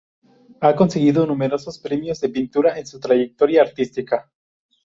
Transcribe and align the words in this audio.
Ha 0.61 0.75
conseguido 0.75 1.27
numerosos 1.27 1.77
premios 1.77 2.19
de 2.19 2.29
pintura 2.29 2.79
en 2.79 2.87
su 2.87 2.99
trayectoria 2.99 3.61
artística. 3.61 4.31